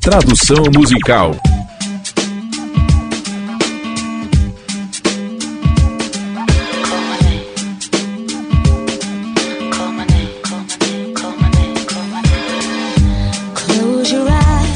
[0.00, 1.36] Tradução musical.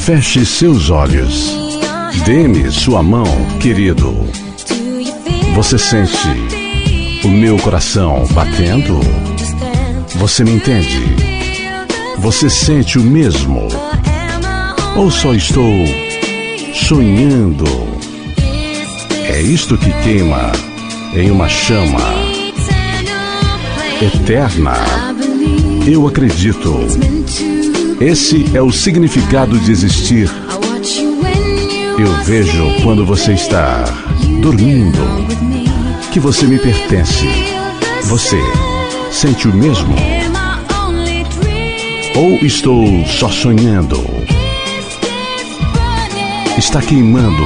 [0.01, 1.51] Feche seus olhos.
[2.23, 3.25] Dê-me sua mão,
[3.59, 4.13] querido.
[5.55, 6.15] Você sente
[7.23, 8.99] o meu coração batendo?
[10.17, 11.01] Você me entende?
[12.19, 13.67] Você sente o mesmo?
[14.95, 15.85] Ou só estou
[16.73, 17.65] sonhando?
[19.27, 20.53] É isto que queima
[21.13, 21.99] em uma chama
[24.01, 24.73] eterna.
[25.85, 26.73] Eu acredito.
[27.99, 30.29] Esse é o significado de existir.
[31.99, 33.83] Eu vejo quando você está
[34.41, 34.99] dormindo
[36.13, 37.27] que você me pertence.
[38.03, 38.39] Você
[39.11, 39.93] sente o mesmo?
[42.15, 44.01] Ou estou só sonhando?
[46.57, 47.43] Está queimando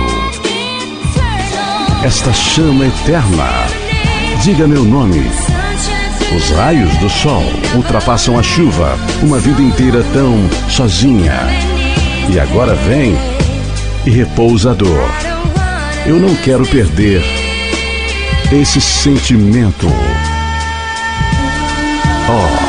[2.03, 3.65] esta chama eterna.
[4.43, 5.21] Diga meu nome.
[6.35, 7.43] Os raios do sol
[7.75, 10.37] ultrapassam a chuva, uma vida inteira tão
[10.69, 11.39] sozinha.
[12.31, 13.15] E agora vem
[14.05, 15.09] e repousa a dor.
[16.05, 17.23] Eu não quero perder
[18.51, 19.87] esse sentimento.
[22.29, 22.68] Oh.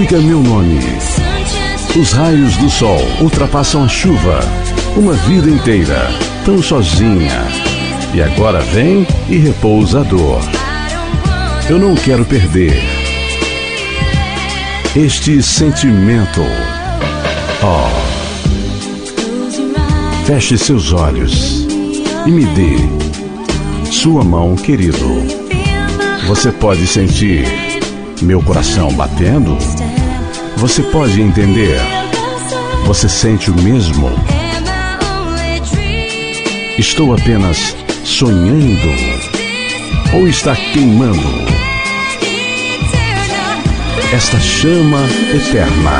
[0.00, 0.78] Diga meu nome.
[1.94, 4.40] Os raios do sol ultrapassam a chuva.
[4.96, 6.08] Uma vida inteira,
[6.42, 7.46] tão sozinha.
[8.14, 10.40] E agora vem e repousa a dor.
[11.68, 12.82] Eu não quero perder
[14.96, 16.40] este sentimento.
[17.62, 17.90] Oh.
[20.24, 21.66] Feche seus olhos
[22.24, 22.78] e me dê
[23.92, 25.26] sua mão, querido.
[26.26, 27.44] Você pode sentir
[28.22, 29.58] meu coração batendo?
[30.60, 31.80] Você pode entender?
[32.84, 34.10] Você sente o mesmo?
[36.76, 38.92] Estou apenas sonhando?
[40.12, 41.18] Ou está queimando?
[44.12, 45.00] Esta chama
[45.34, 45.98] eterna.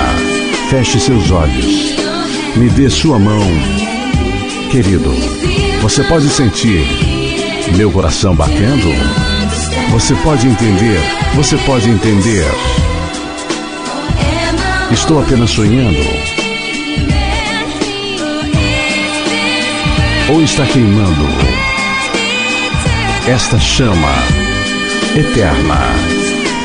[0.68, 1.94] Feche seus olhos.
[2.54, 3.40] Me dê sua mão.
[4.70, 5.10] Querido,
[5.80, 6.84] você pode sentir
[7.78, 8.90] meu coração batendo?
[9.90, 11.00] Você pode entender?
[11.34, 12.44] Você pode entender?
[14.92, 15.98] Estou apenas sonhando?
[20.32, 21.26] Ou está queimando
[23.28, 24.12] esta chama
[25.16, 25.78] eterna?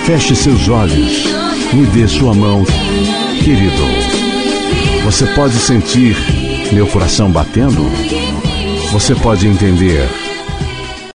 [0.05, 1.25] Feche seus olhos,
[1.71, 2.63] me dê sua mão,
[3.43, 3.83] querido.
[5.03, 6.15] Você pode sentir
[6.73, 7.83] meu coração batendo?
[8.91, 10.24] Você pode entender?